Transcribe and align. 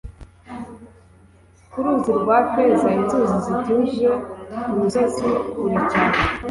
Ku 1.71 1.77
ruzi 1.83 2.11
rwa 2.21 2.37
feza 2.51 2.89
inzuzi 2.97 3.37
zituje 3.45 4.09
Ku 4.63 4.71
misozi 4.79 5.27
kure 5.51 5.77
cyane 5.91 6.17